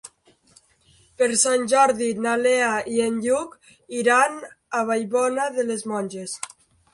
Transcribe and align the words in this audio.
Per 1.21 1.27
Sant 1.41 1.67
Jordi 1.73 2.07
na 2.27 2.33
Lea 2.45 2.71
i 2.95 3.03
en 3.09 3.19
Lluc 3.27 3.53
iran 3.99 4.41
a 4.81 4.83
Vallbona 4.89 5.47
de 5.61 5.67
les 5.71 5.87
Monges. 5.95 6.35